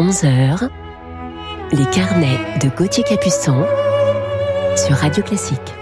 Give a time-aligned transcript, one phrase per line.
[0.00, 0.70] 11h,
[1.72, 3.66] les carnets de Gauthier Capuçon
[4.74, 5.74] sur Radio Classique.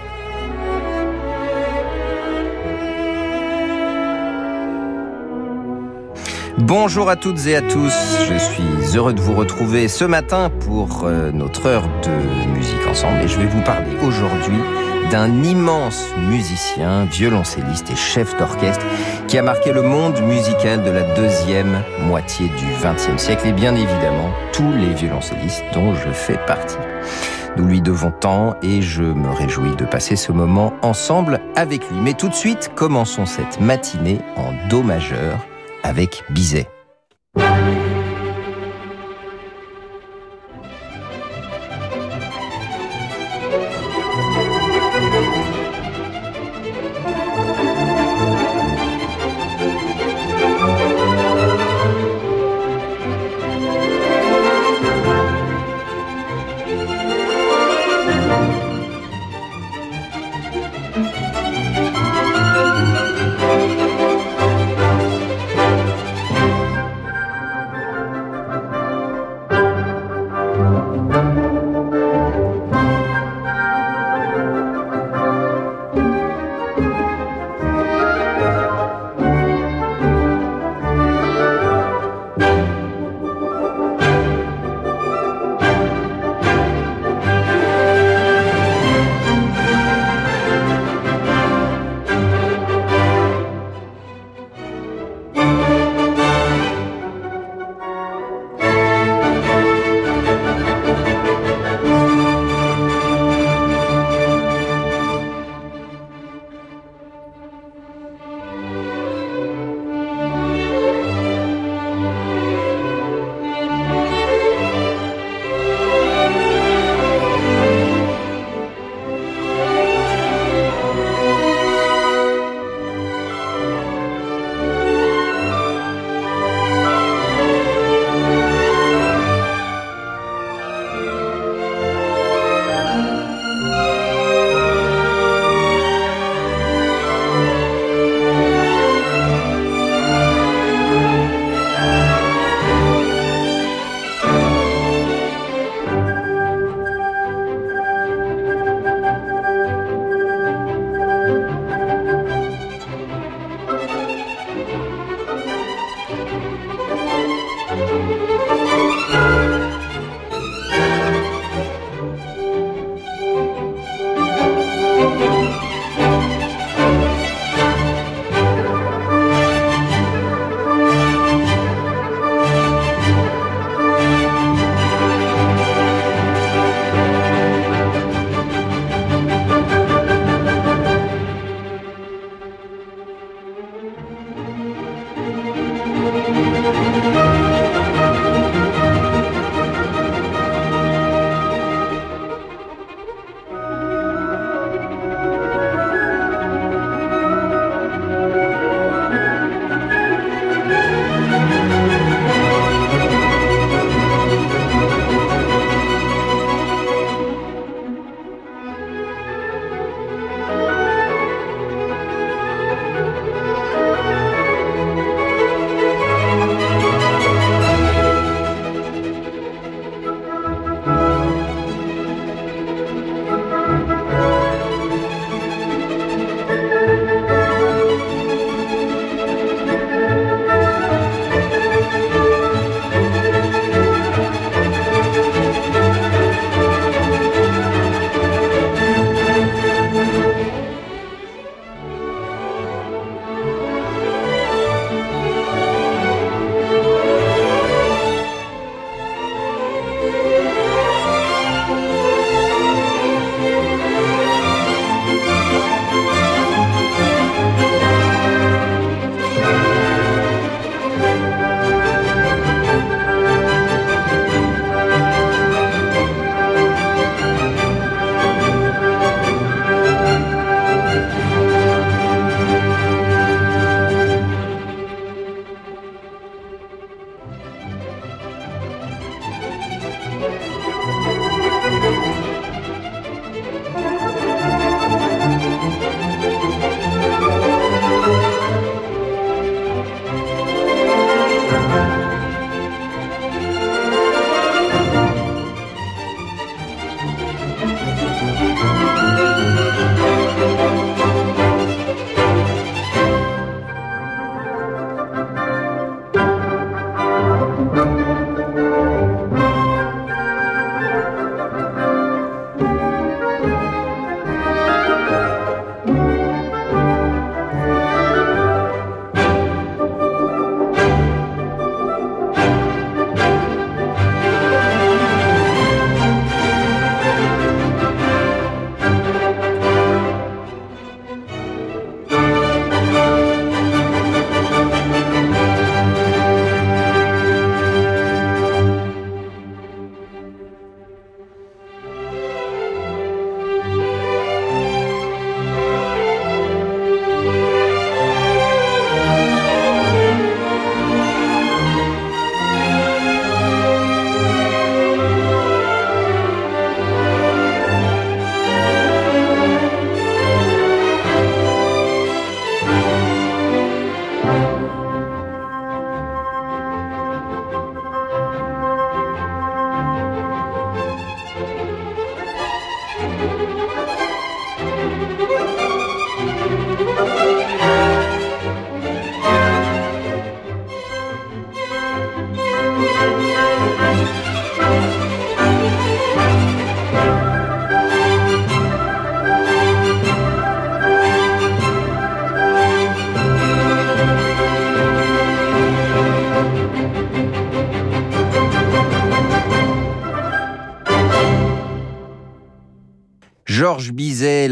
[6.57, 7.93] Bonjour à toutes et à tous,
[8.29, 13.21] je suis heureux de vous retrouver ce matin pour euh, notre heure de musique ensemble
[13.21, 14.59] et je vais vous parler aujourd'hui
[15.11, 18.85] d'un immense musicien, violoncelliste et chef d'orchestre
[19.27, 23.75] qui a marqué le monde musical de la deuxième moitié du XXe siècle et bien
[23.75, 26.77] évidemment tous les violoncellistes dont je fais partie.
[27.57, 31.99] Nous lui devons tant et je me réjouis de passer ce moment ensemble avec lui.
[32.01, 35.45] Mais tout de suite, commençons cette matinée en Do majeur
[35.83, 36.78] avec Bizet.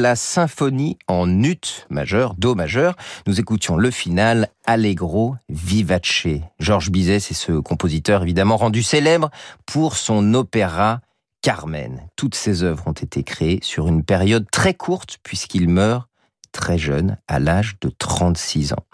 [0.07, 2.95] La symphonie en ut majeur, do majeur.
[3.25, 6.27] Nous écoutions le final Allegro vivace.
[6.61, 9.29] Georges Bizet, c'est ce compositeur évidemment rendu célèbre
[9.65, 11.01] pour son opéra
[11.41, 12.07] Carmen.
[12.15, 16.07] Toutes ses œuvres ont été créées sur une période très courte puisqu'il meurt
[16.53, 18.85] très jeune, à l'âge de 36 ans.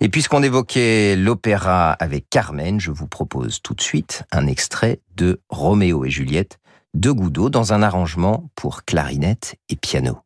[0.00, 5.40] Et puisqu'on évoquait l'opéra avec Carmen, je vous propose tout de suite un extrait de
[5.48, 6.58] Roméo et Juliette
[6.94, 10.25] de Goudot dans un arrangement pour clarinette et piano.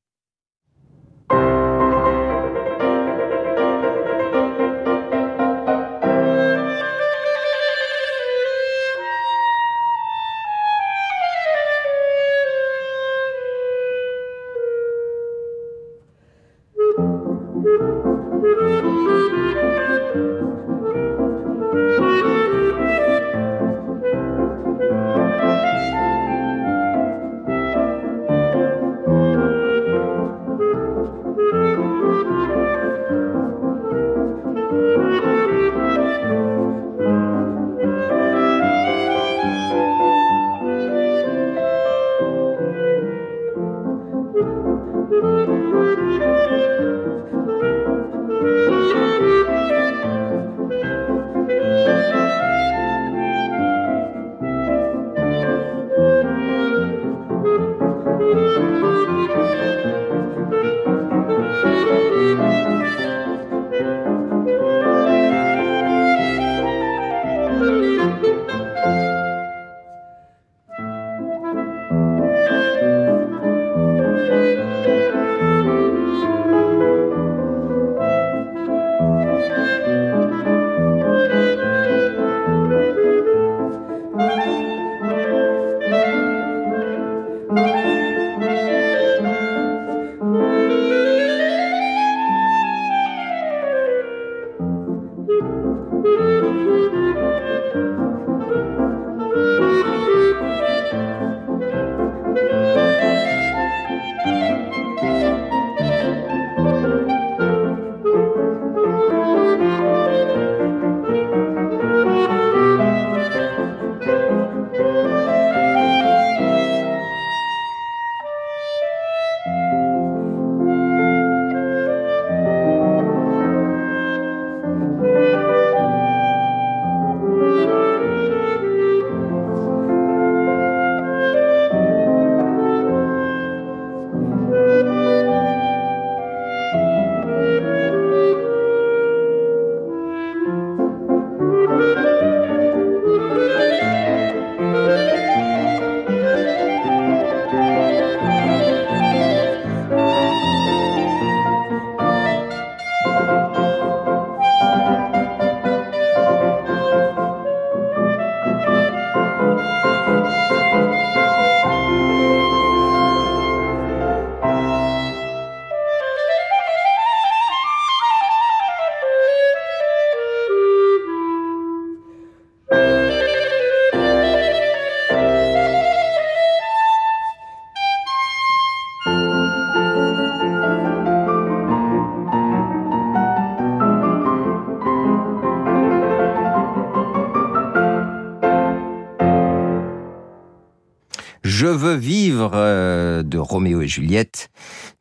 [191.60, 194.48] Je veux vivre euh, de Roméo et Juliette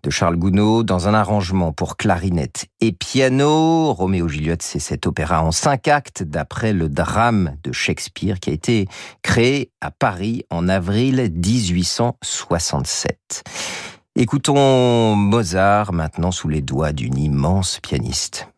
[0.03, 3.93] de Charles Gounod dans un arrangement pour clarinette et piano.
[3.93, 8.49] Roméo et Juliette, c'est cet opéra en cinq actes d'après le drame de Shakespeare qui
[8.49, 8.89] a été
[9.21, 13.43] créé à Paris en avril 1867.
[14.17, 18.49] Écoutons Mozart maintenant sous les doigts d'une immense pianiste.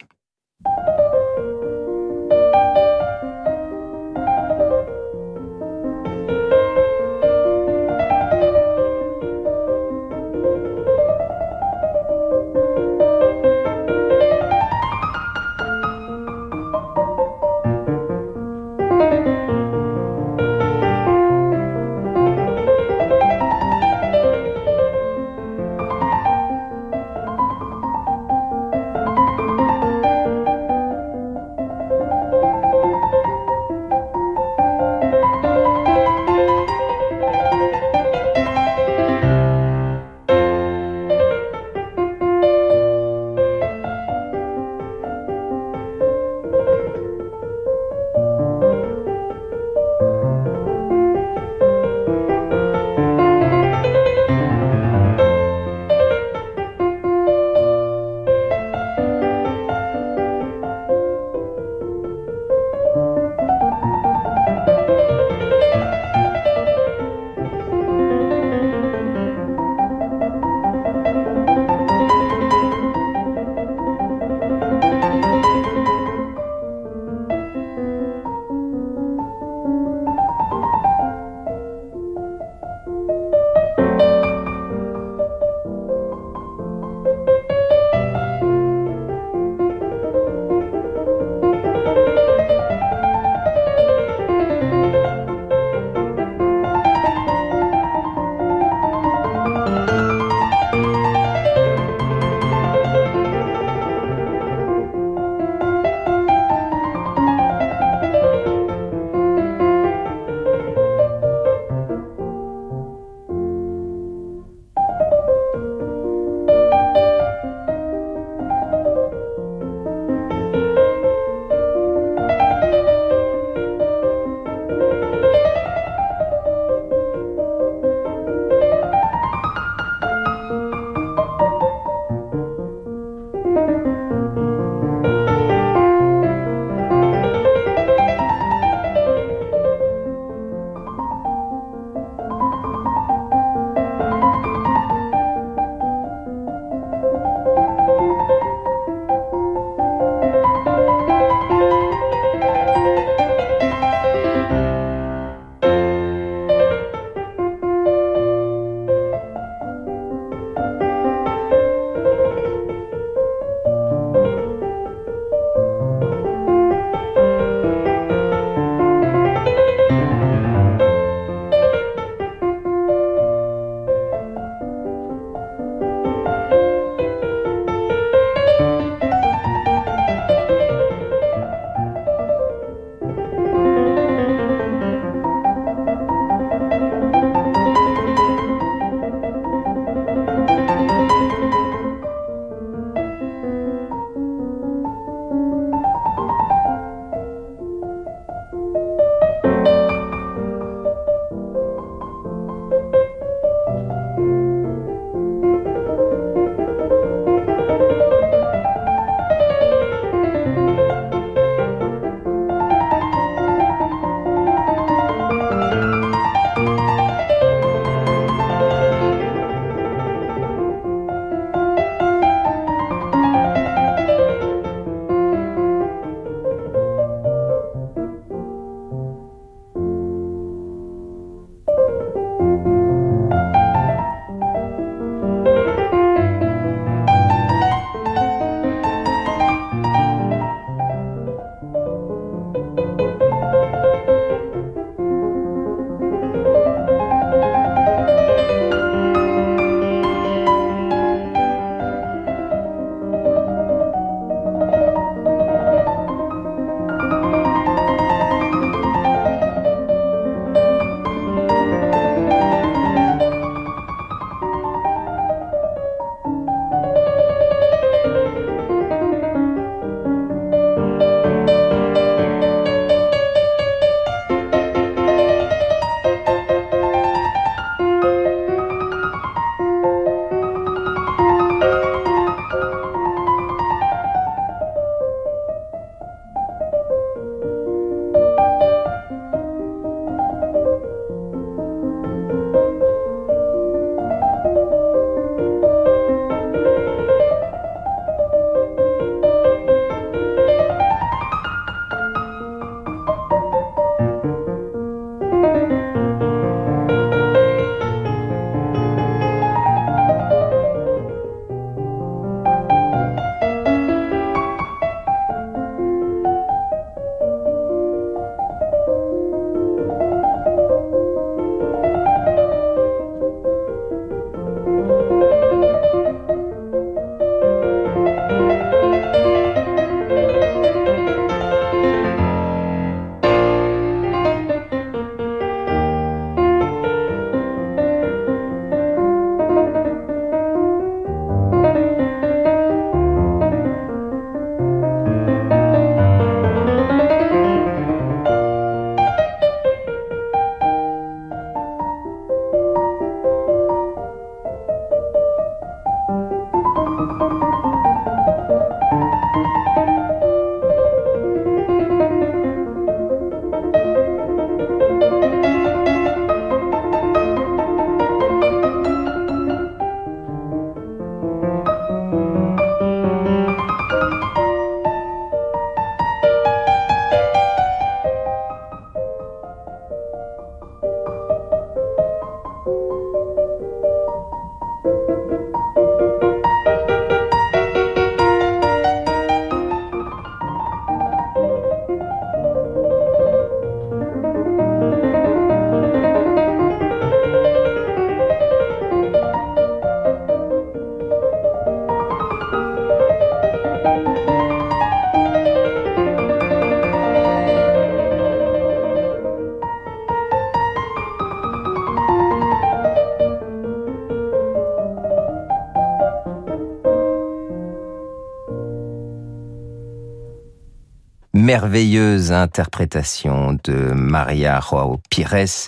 [421.51, 425.67] Merveilleuse interprétation de Maria Joao Pires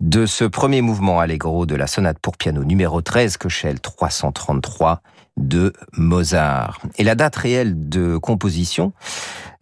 [0.00, 5.02] de ce premier mouvement allegro de la sonate pour piano numéro 13, Köchel 333
[5.36, 6.80] de Mozart.
[6.98, 8.92] Et la date réelle de composition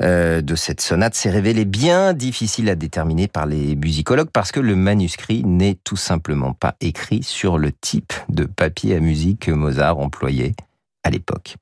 [0.03, 4.61] euh, de cette sonate s'est révélée bien difficile à déterminer par les musicologues parce que
[4.61, 9.51] le manuscrit n'est tout simplement pas écrit sur le type de papier à musique que
[9.51, 10.55] Mozart employait
[11.05, 11.57] à l'époque.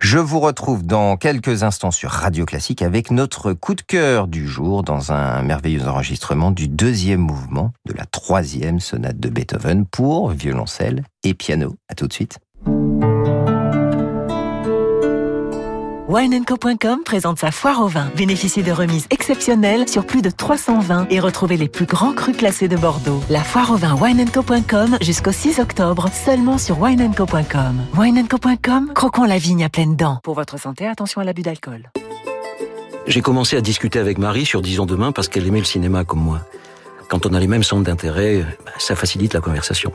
[0.00, 4.46] Je vous retrouve dans quelques instants sur Radio Classique avec notre coup de cœur du
[4.46, 10.30] jour dans un merveilleux enregistrement du deuxième mouvement de la troisième sonate de Beethoven pour
[10.30, 11.76] violoncelle et piano.
[11.88, 12.38] À tout de suite.
[16.06, 18.10] WineCo.com présente sa foire au vin.
[18.14, 22.36] Bénéficiez de remises exceptionnelles sur plus de 300 vins et retrouvez les plus grands crus
[22.36, 23.22] classés de Bordeaux.
[23.30, 27.86] La foire au vin WineCo.com jusqu'au 6 octobre, seulement sur WineCo.com.
[27.96, 30.18] WineCo.com, croquons la vigne à pleines dents.
[30.22, 31.90] Pour votre santé, attention à l'abus d'alcool.
[33.06, 36.20] J'ai commencé à discuter avec Marie sur Disons demain parce qu'elle aimait le cinéma comme
[36.20, 36.40] moi.
[37.08, 38.44] Quand on a les mêmes centres d'intérêt,
[38.76, 39.90] ça facilite la conversation.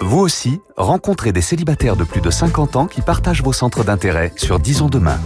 [0.00, 4.32] Vous aussi, rencontrez des célibataires de plus de 50 ans qui partagent vos centres d'intérêt
[4.36, 5.18] sur Disons demain.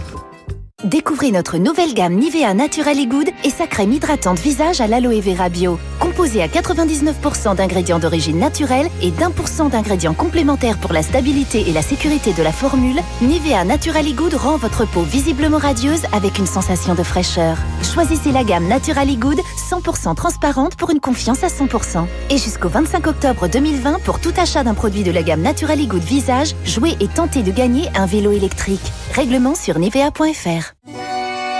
[0.83, 5.19] Découvrez notre nouvelle gamme Nivea Natural et Good et sa crème hydratante visage à l'aloe
[5.21, 5.77] vera bio.
[6.21, 11.67] Composée à 99% d'ingrédients d'origine naturelle et d'un pour cent d'ingrédients complémentaires pour la stabilité
[11.67, 16.03] et la sécurité de la formule, Nivea Natural et Good rend votre peau visiblement radieuse
[16.13, 17.57] avec une sensation de fraîcheur.
[17.81, 19.39] Choisissez la gamme Natural et Good
[19.71, 22.05] 100% transparente pour une confiance à 100%.
[22.29, 25.87] Et jusqu'au 25 octobre 2020, pour tout achat d'un produit de la gamme Natural et
[25.87, 28.91] Good Visage, jouez et tentez de gagner un vélo électrique.
[29.15, 30.75] Règlement sur nivea.fr.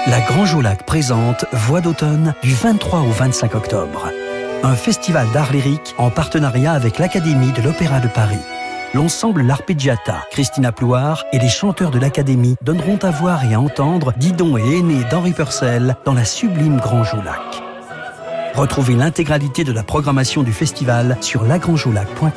[0.05, 4.11] La Grange au Lac présente Voix d'automne du 23 au 25 octobre.
[4.63, 8.37] Un festival d'art lyrique en partenariat avec l'Académie de l'Opéra de Paris.
[8.93, 14.13] L'ensemble L'Arpeggiata, Christina Plouard et les chanteurs de l'Académie donneront à voir et à entendre
[14.17, 17.63] Didon et Aîné d'Henri Purcell dans la sublime Grange au Lac.
[18.53, 22.31] Retrouvez l'intégralité de la programmation du festival sur lagrangeaulac.com.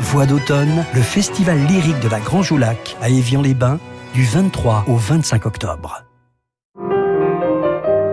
[0.00, 3.78] Voix d'automne, le festival lyrique de la Grange au Lac à Évian-les-Bains
[4.12, 6.02] du 23 au 25 octobre.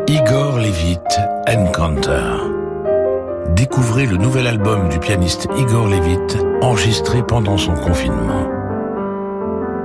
[0.08, 1.00] Igor Levit,
[1.48, 2.55] Encounter.
[3.56, 8.50] Découvrez le nouvel album du pianiste Igor Levit, enregistré pendant son confinement.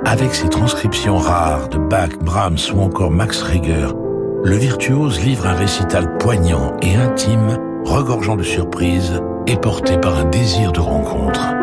[0.04, 3.88] Avec ses transcriptions rares de Bach, Brahms ou encore Max Reger,
[4.42, 10.24] le virtuose livre un récital poignant et intime, regorgeant de surprises et porté par un
[10.24, 11.54] désir de rencontre.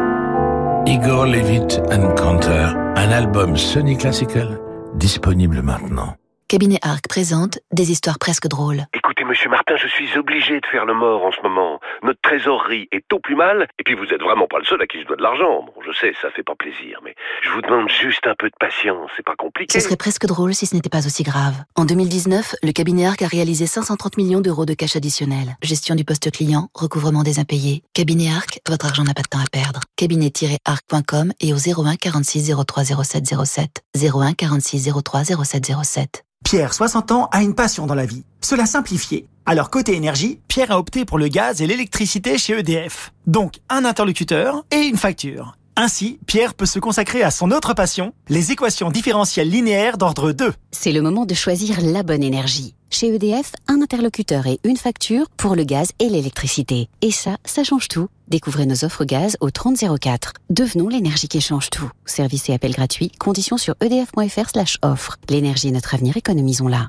[0.85, 4.61] Igor Levit Encounter, un album Sony Classical,
[4.95, 6.15] disponible maintenant.
[6.49, 8.85] Cabinet Arc présente des histoires presque drôles.
[8.93, 11.81] Écoutez, monsieur Martin, je suis obligé de faire le mort en ce moment.
[12.03, 14.87] Notre trésorerie est au plus mal, et puis vous êtes vraiment pas le seul à
[14.87, 15.63] qui je dois de l'argent.
[15.63, 18.55] Bon, je sais, ça fait pas plaisir, mais je vous demande juste un peu de
[18.57, 19.77] patience, c'est pas compliqué.
[19.77, 21.53] Ce serait presque drôle si ce n'était pas aussi grave.
[21.75, 25.57] En 2019, le cabinet Arc a réalisé 530 millions d'euros de cash additionnel.
[25.61, 27.83] Gestion du poste client, recouvrement des impayés.
[27.93, 29.81] Cabinet Arc, votre argent n'a pas de temps à perdre.
[29.97, 33.83] Cabinet-arc.com et au 01 46 03 07 07.
[34.01, 36.23] 01 46 03 07 07.
[36.49, 38.23] Pierre, 60 ans, a une passion dans la vie.
[38.39, 39.27] Se la simplifier.
[39.45, 43.11] Alors côté énergie, Pierre a opté pour le gaz et l'électricité chez EDF.
[43.25, 45.57] Donc un interlocuteur et une facture.
[45.79, 50.51] Ainsi, Pierre peut se consacrer à son autre passion, les équations différentielles linéaires d'ordre 2.
[50.71, 52.73] C'est le moment de choisir la bonne énergie.
[52.89, 56.89] Chez EDF, un interlocuteur et une facture pour le gaz et l'électricité.
[57.01, 58.07] Et ça, ça change tout.
[58.27, 60.33] Découvrez nos offres gaz au 3004.
[60.49, 61.91] Devenons l'énergie qui change tout.
[62.07, 63.11] Service et appel gratuit.
[63.19, 65.17] Conditions sur edf.fr slash offre.
[65.29, 66.87] L'énergie est notre avenir, économisons-la.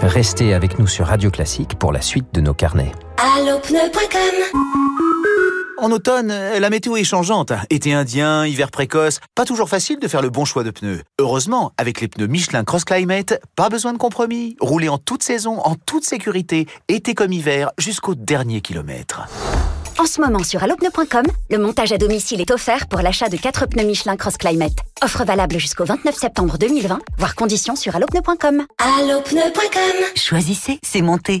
[0.00, 2.92] Restez avec nous sur Radio Classique pour la suite de nos carnets.
[3.18, 4.60] Allopneu.com
[5.78, 7.52] en automne, la météo est changeante.
[7.70, 11.02] Été indien, hiver précoce, pas toujours facile de faire le bon choix de pneus.
[11.18, 14.56] Heureusement, avec les pneus Michelin Cross Climate, pas besoin de compromis.
[14.60, 19.22] Roulez en toute saison, en toute sécurité, été comme hiver, jusqu'au dernier kilomètre.
[19.98, 23.66] En ce moment sur allopneu.com, le montage à domicile est offert pour l'achat de 4
[23.66, 24.76] pneus Michelin Cross Climate.
[25.02, 28.66] Offre valable jusqu'au 29 septembre 2020, voire conditions sur allopneu.com.
[28.78, 31.40] Allopneu.com Choisissez, c'est monté.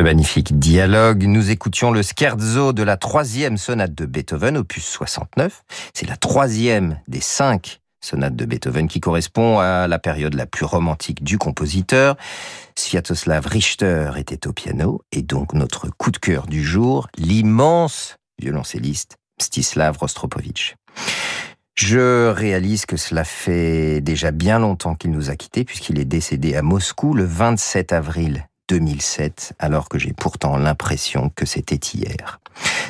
[0.00, 5.62] Ce magnifique dialogue, nous écoutions le scherzo de la troisième sonate de Beethoven, opus 69.
[5.92, 10.64] C'est la troisième des cinq sonates de Beethoven qui correspond à la période la plus
[10.64, 12.16] romantique du compositeur.
[12.76, 19.18] Sviatoslav Richter était au piano et donc notre coup de cœur du jour, l'immense violoncelliste
[19.38, 20.76] Stislav Rostropovitch.
[21.74, 26.56] Je réalise que cela fait déjà bien longtemps qu'il nous a quittés puisqu'il est décédé
[26.56, 32.40] à Moscou le 27 avril 2007, alors que j'ai pourtant l'impression que c'était hier.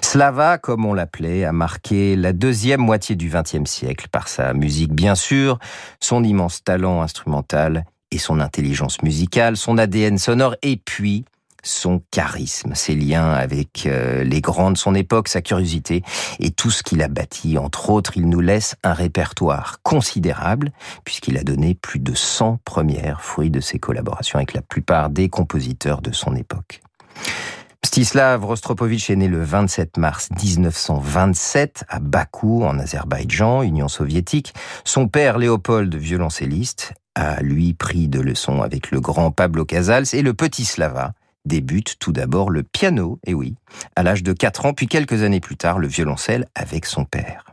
[0.02, 4.92] Slava, comme on l'appelait, a marqué la deuxième moitié du XXe siècle par sa musique
[4.92, 5.58] bien sûr,
[5.98, 11.24] son immense talent instrumental et son intelligence musicale, son ADN sonore et puis
[11.62, 16.02] son charisme, ses liens avec euh, les grands de son époque, sa curiosité
[16.38, 17.58] et tout ce qu'il a bâti.
[17.58, 20.72] Entre autres, il nous laisse un répertoire considérable
[21.04, 25.28] puisqu'il a donné plus de 100 premières fruits de ses collaborations avec la plupart des
[25.28, 26.80] compositeurs de son époque.
[27.84, 34.54] Stislav Rostropovitch est né le 27 mars 1927 à Bakou, en Azerbaïdjan, Union soviétique.
[34.84, 40.22] Son père, Léopold, violoncelliste, a lui pris de leçons avec le grand Pablo Casals et
[40.22, 43.54] le petit Slava débute tout d'abord le piano, et oui,
[43.96, 47.44] à l'âge de 4 ans, puis quelques années plus tard le violoncelle avec son père.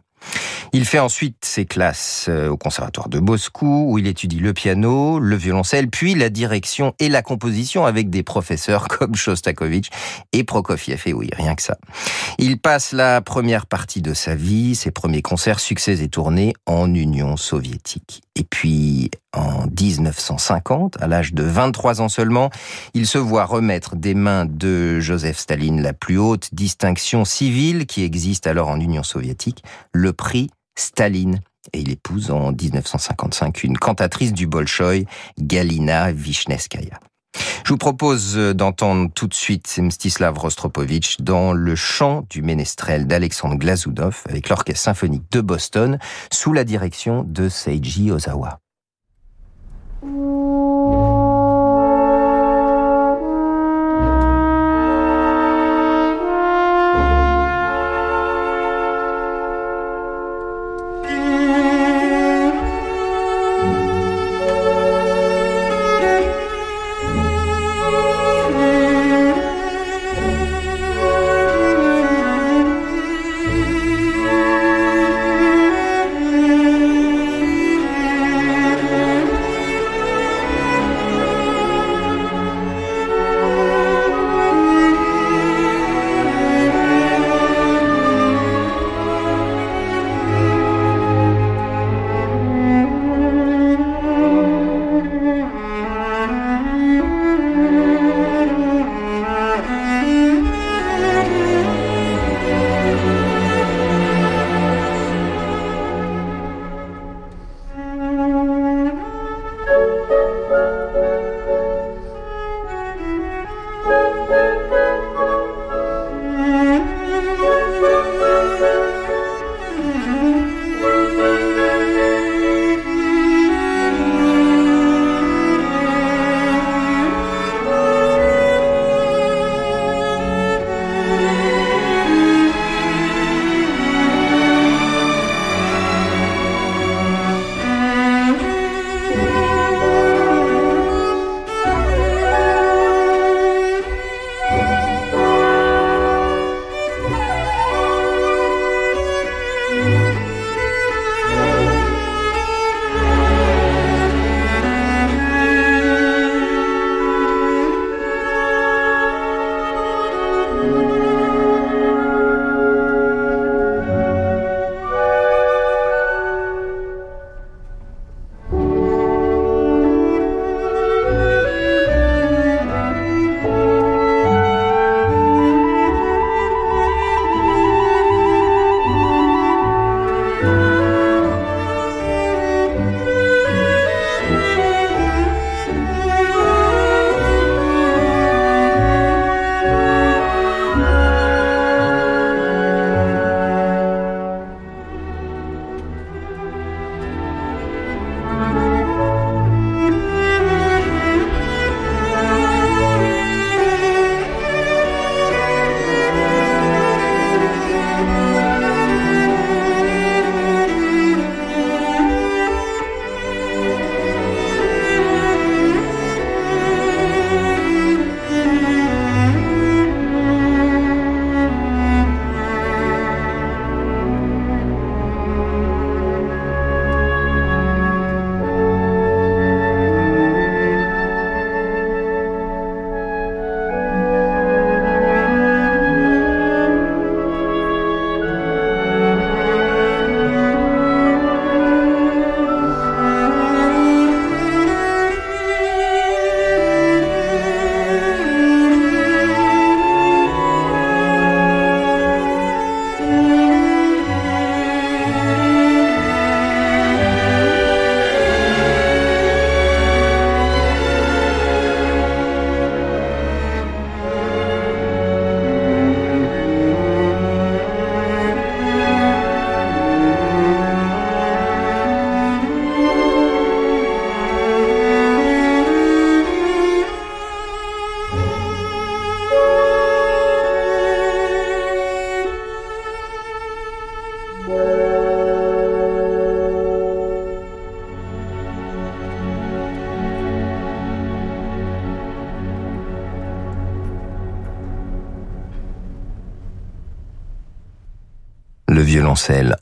[0.73, 5.19] Il fait ensuite ses classes euh, au conservatoire de Moscou, où il étudie le piano,
[5.19, 9.89] le violoncelle, puis la direction et la composition avec des professeurs comme Shostakovich
[10.34, 11.02] et Prokofiev.
[11.06, 11.78] Et oui, rien que ça.
[12.38, 16.93] Il passe la première partie de sa vie, ses premiers concerts, succès et tournées en
[16.93, 18.21] Union soviétique.
[18.38, 22.52] Et puis, en 1950, à l'âge de 23 ans seulement,
[22.93, 28.04] il se voit remettre des mains de Joseph Staline la plus haute distinction civile qui
[28.04, 31.39] existe alors en Union soviétique, le prix Staline.
[31.73, 35.08] Et il épouse en 1955 une cantatrice du Bolchoï,
[35.39, 37.00] Galina Vishneskaya.
[37.63, 43.56] Je vous propose d'entendre tout de suite Mstislav Rostropovitch dans le chant du ménestrel d'Alexandre
[43.56, 46.00] Glazoudov avec l'Orchestre symphonique de Boston
[46.32, 48.60] sous la direction de Seiji Ozawa.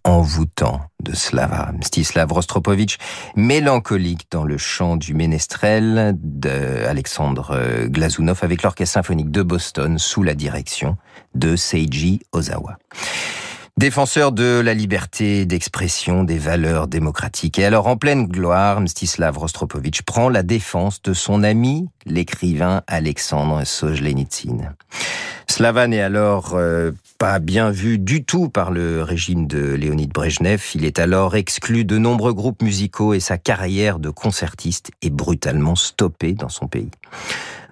[0.03, 2.97] Envoûtant de Slava Mstislav Rostropovitch,
[3.35, 10.33] mélancolique dans le chant du ménestrel d'Alexandre Glazunov avec l'Orchestre symphonique de Boston sous la
[10.33, 10.97] direction
[11.33, 12.77] de Seiji Ozawa.
[13.77, 17.59] Défenseur de la liberté d'expression, des valeurs démocratiques.
[17.59, 23.65] Et alors, en pleine gloire, Mstislav Rostropovitch prend la défense de son ami, l'écrivain Alexandre
[23.65, 24.73] Solzhenitsyn.
[25.47, 26.91] Slava n'est alors euh,
[27.25, 30.61] pas bien vu du tout par le régime de Léonid Brejnev.
[30.75, 35.73] Il est alors exclu de nombreux groupes musicaux et sa carrière de concertiste est brutalement
[35.73, 36.91] stoppée dans son pays.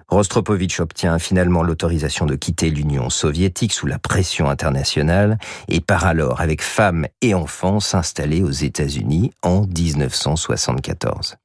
[0.08, 5.38] Rostropovitch obtient finalement l'autorisation de quitter l'Union soviétique sous la pression internationale
[5.68, 11.36] et part alors avec femmes et enfants s'installer aux États-Unis en 1974.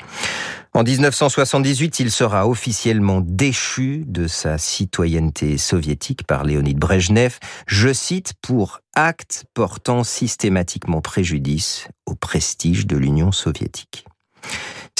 [0.74, 8.34] En 1978, il sera officiellement déchu de sa citoyenneté soviétique par Léonid Brejnev, je cite,
[8.42, 14.06] pour acte portant systématiquement préjudice au prestige de l'Union soviétique.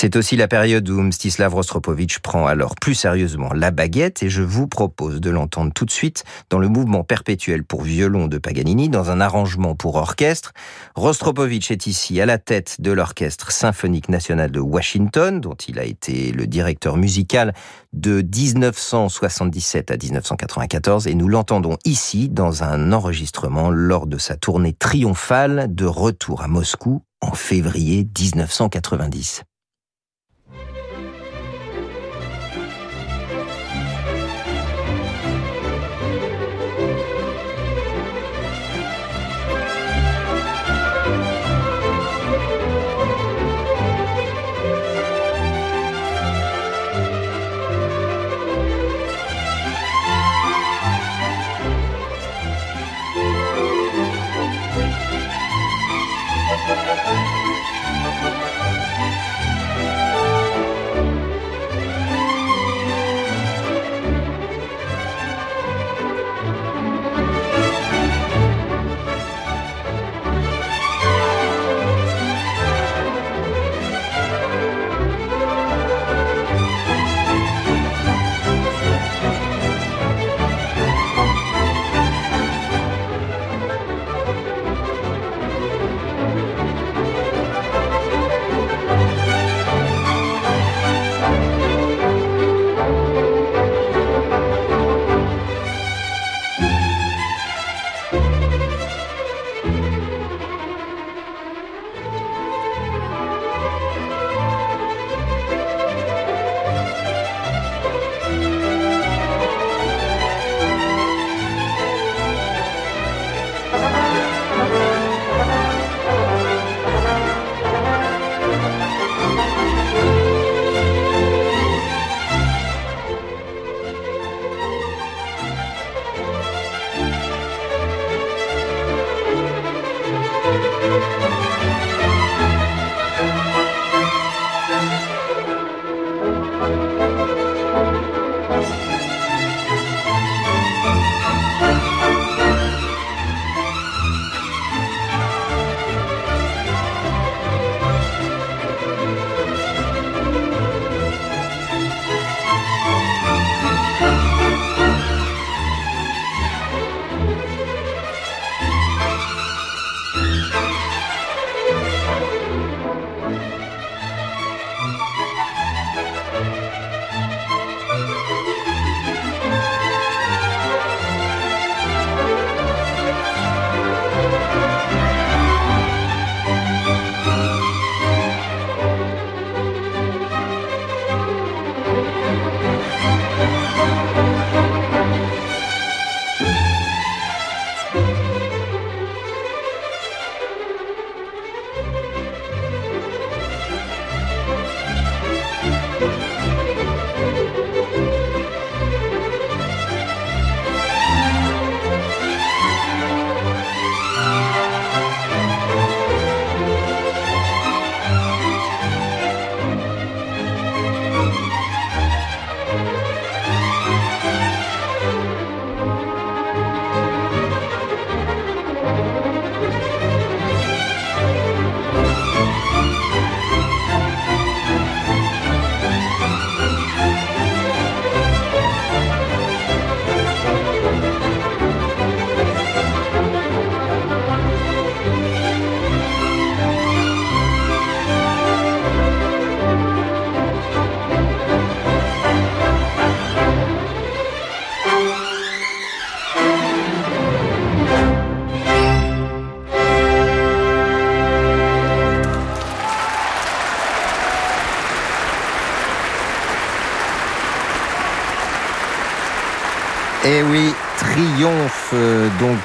[0.02, 4.42] C'est aussi la période où Mstislav Rostropovitch prend alors plus sérieusement la baguette et je
[4.42, 8.88] vous propose de l'entendre tout de suite dans le mouvement perpétuel pour violon de Paganini
[8.88, 10.54] dans un arrangement pour orchestre.
[10.96, 15.84] Rostropovitch est ici à la tête de l'Orchestre symphonique national de Washington dont il a
[15.84, 17.54] été le directeur musical
[17.92, 24.72] de 1977 à 1994 et nous l'entendons ici dans un enregistrement lors de sa tournée
[24.72, 29.44] triomphale de retour à Moscou en février 1990.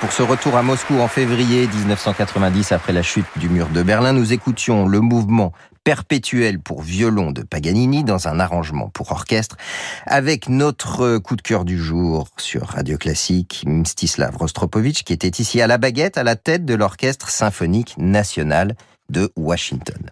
[0.01, 4.12] Pour ce retour à Moscou en février 1990 après la chute du mur de Berlin.
[4.12, 5.53] Nous écoutions le mouvement
[5.84, 9.57] perpétuel pour violon de Paganini dans un arrangement pour orchestre
[10.07, 15.61] avec notre coup de cœur du jour sur Radio Classique, Mstislav Rostropovitch qui était ici
[15.61, 18.76] à la baguette à la tête de l'orchestre symphonique national
[19.11, 20.11] de Washington.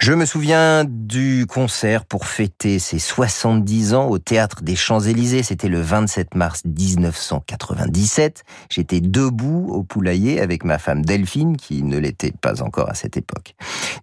[0.00, 5.42] Je me souviens du concert pour fêter ses 70 ans au théâtre des Champs-Élysées.
[5.42, 8.44] C'était le 27 mars 1997.
[8.70, 13.16] J'étais debout au poulailler avec ma femme Delphine, qui ne l'était pas encore à cette
[13.16, 13.54] époque.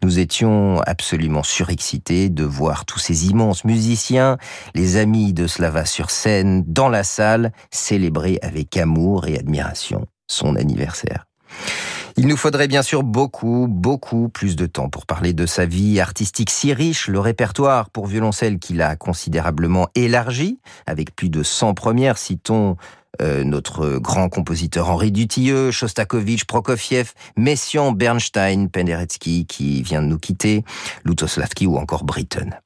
[0.04, 4.38] Nous étions absolument surexcités de voir tous ces immenses musiciens,
[4.76, 10.56] les amis de Slava sur scène, dans la salle, célébrer avec amour et admiration son
[10.56, 11.26] anniversaire.
[12.18, 16.00] Il nous faudrait bien sûr beaucoup, beaucoup plus de temps pour parler de sa vie
[16.00, 21.74] artistique si riche, le répertoire pour violoncelle qu'il a considérablement élargi, avec plus de 100
[21.74, 22.78] premières, citons
[23.22, 30.20] euh, notre grand compositeur Henri Dutilleux, Shostakovich, Prokofiev, Messiaen, Bernstein, Penderecki qui vient de nous
[30.20, 30.64] quitter,
[31.04, 32.60] Lutoslavski ou encore Britten.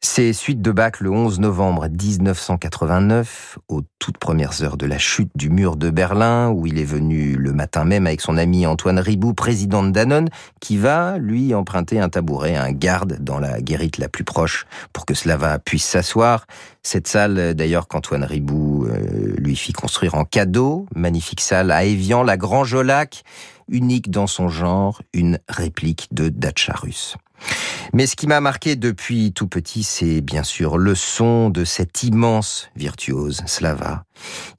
[0.00, 5.30] Ces suites de Bach le 11 novembre 1989, aux toutes premières heures de la chute
[5.34, 8.98] du mur de Berlin, où il est venu le matin même avec son ami Antoine
[8.98, 10.28] Ribou, président de Danone,
[10.60, 14.66] qui va, lui, emprunter un tabouret à un garde dans la guérite la plus proche
[14.92, 16.46] pour que Slava puisse s'asseoir.
[16.82, 22.22] Cette salle, d'ailleurs, qu'Antoine Ribou euh, lui fit construire en cadeau, magnifique salle à Évian,
[22.22, 23.24] la Grange au Lac,
[23.68, 27.16] unique dans son genre, une réplique de Dacha russe.
[27.92, 32.02] Mais ce qui m'a marqué depuis tout petit, c'est bien sûr le son de cet
[32.02, 34.04] immense virtuose, Slava.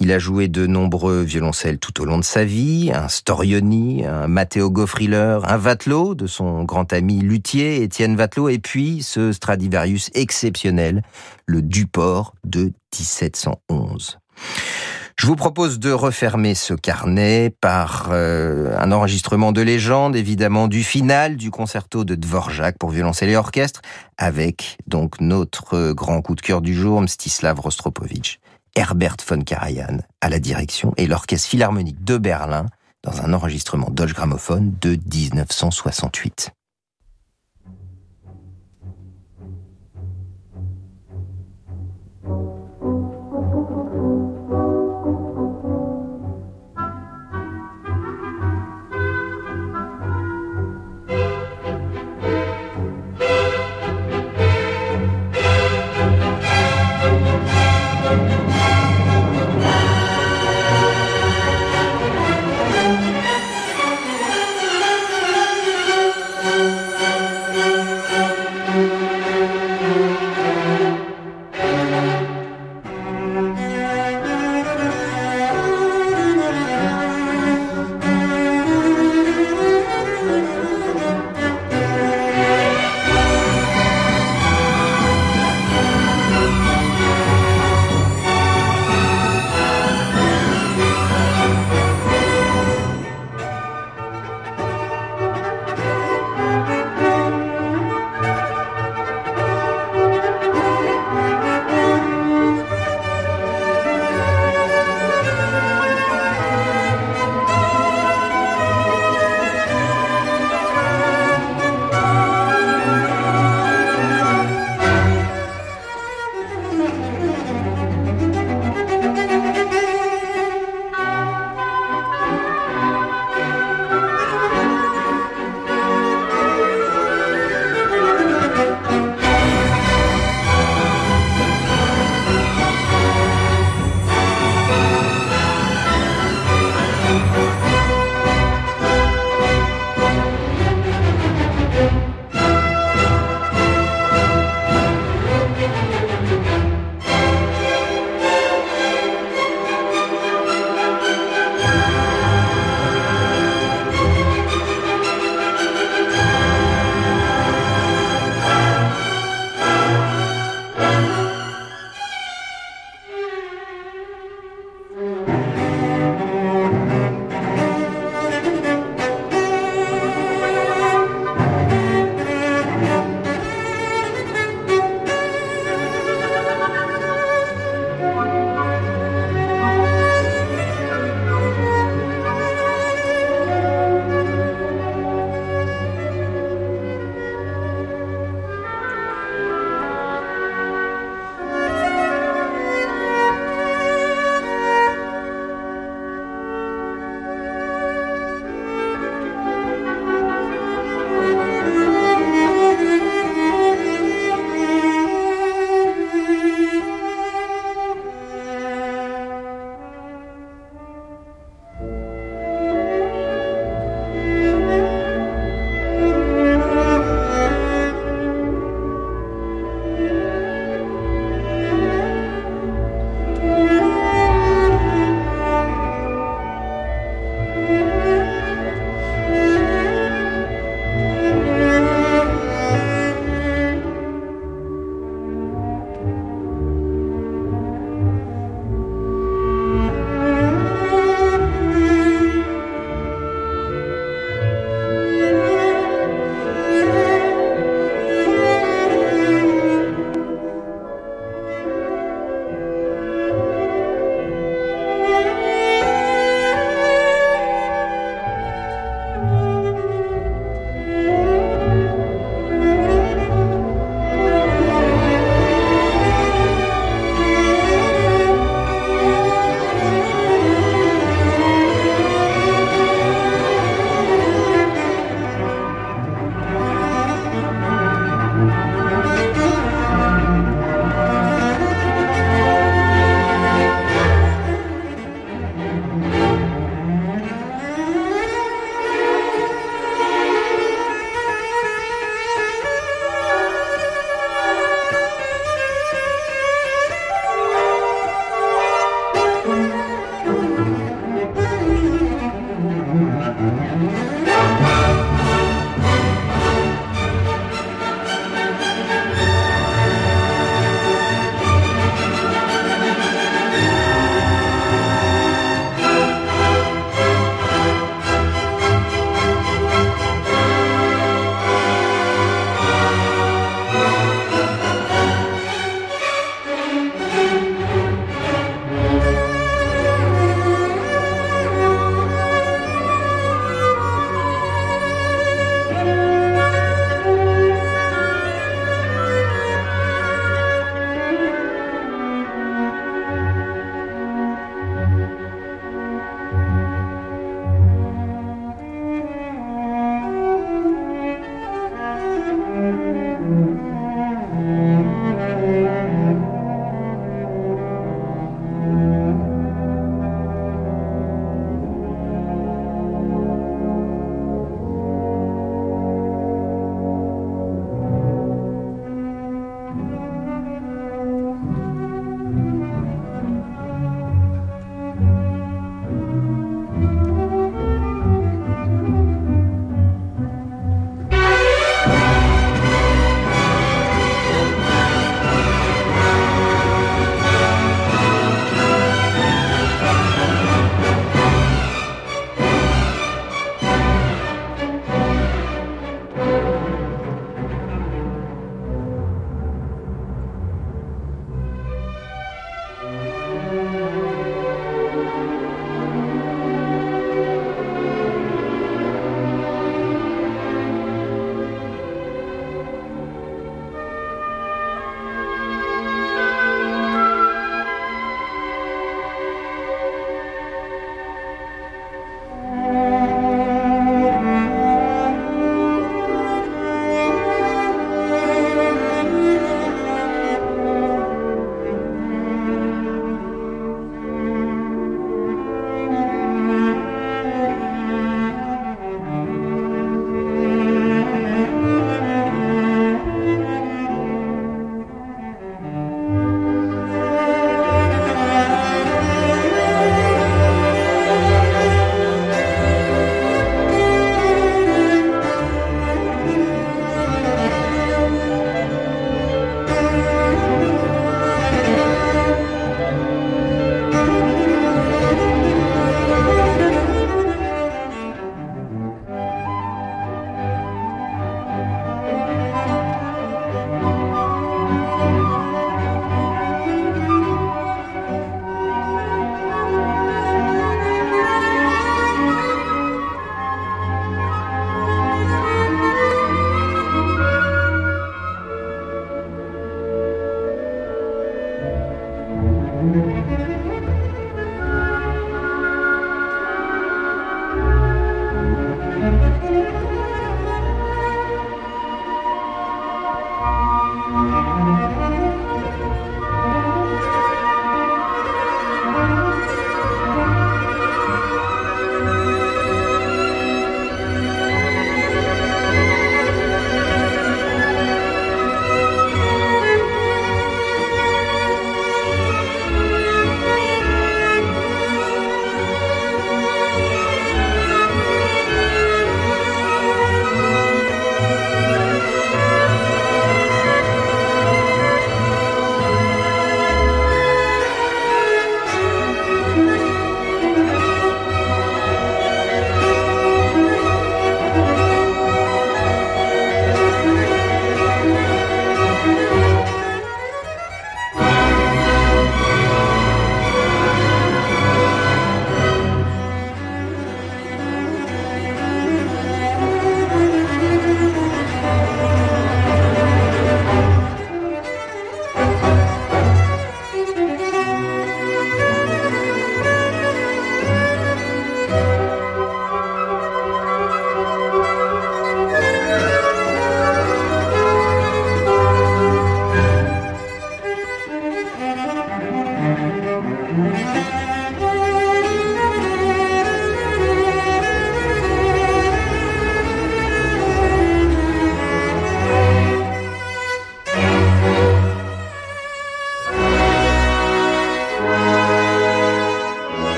[0.00, 4.28] Il a joué de nombreux violoncelles tout au long de sa vie, un Storioni, un
[4.28, 10.10] Matteo Goffriller, un Vatlo de son grand ami luthier Étienne Vatlo, et puis ce Stradivarius
[10.14, 11.02] exceptionnel,
[11.46, 14.18] le Duport de 1711.
[15.18, 20.84] Je vous propose de refermer ce carnet par euh, un enregistrement de légende, évidemment, du
[20.84, 23.80] final du concerto de Dvorak pour violoncelle et orchestre,
[24.18, 28.40] avec donc notre grand coup de cœur du jour, Mstislav Rostropovitch,
[28.74, 32.66] Herbert von Karajan à la direction et l'Orchestre Philharmonique de Berlin
[33.02, 36.55] dans un enregistrement Deutsche Grammophon de 1968.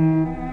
[0.00, 0.49] Mm-hmm.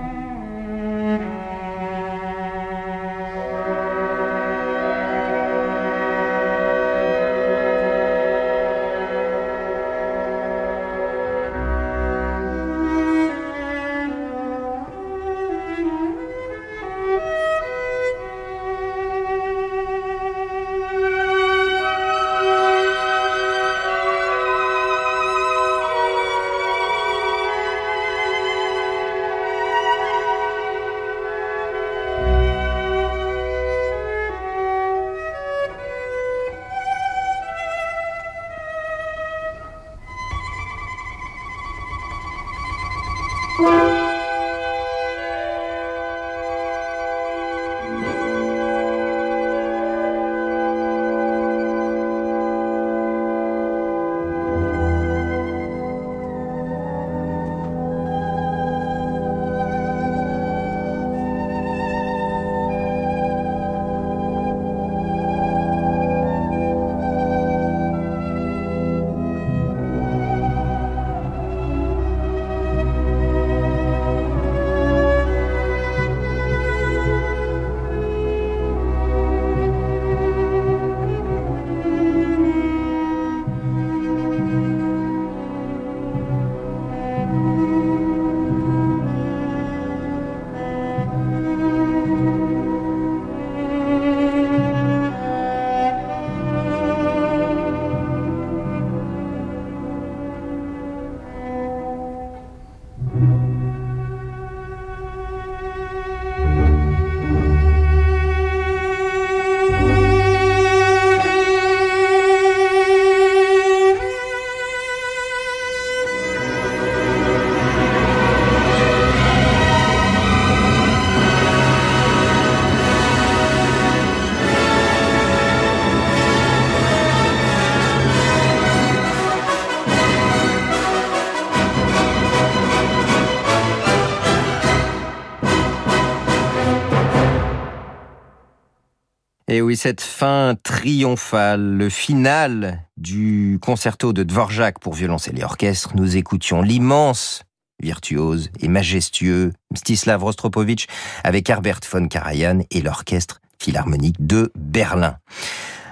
[139.78, 146.64] Cette fin triomphale, le final du concerto de Dvorak pour violoncelle et orchestre, nous écoutions
[146.64, 147.44] l'immense
[147.82, 150.88] virtuose et majestueux Mstislav Rostropovitch
[151.24, 155.18] avec Herbert von Karajan et l'orchestre philharmonique de Berlin.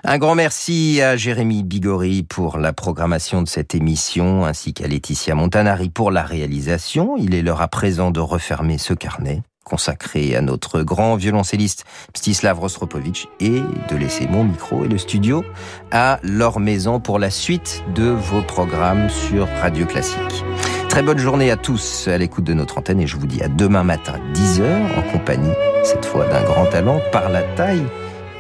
[0.04, 5.36] Un grand merci à Jérémy Bigori pour la programmation de cette émission, ainsi qu'à Laetitia
[5.36, 7.18] Montanari pour la réalisation.
[7.18, 11.86] Il est l'heure à présent de refermer ce carnet consacré à notre grand violoncelliste
[12.16, 15.44] Mstislav Rostropovitch et de laisser mon micro et le studio
[15.92, 20.46] à leur maison pour la suite de vos programmes sur Radio Classique.
[20.88, 23.48] Très bonne journée à tous à l'écoute de notre antenne et je vous dis à
[23.48, 24.64] demain matin 10h
[24.98, 25.52] en compagnie
[25.84, 27.84] cette fois d'un grand talent par la taille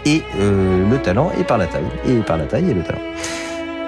[0.05, 3.01] et euh, le talent et par la taille et par la taille et le talent.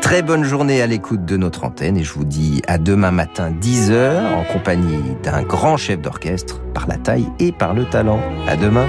[0.02, 3.52] Très bonne journée à l'écoute de notre antenne et je vous dis à demain matin
[3.52, 8.22] 10h en compagnie d'un grand chef d'orchestre par la taille et par le talent.
[8.48, 8.88] À demain.